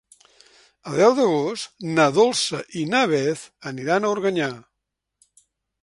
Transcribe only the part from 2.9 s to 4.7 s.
na Beth aniran a Organyà.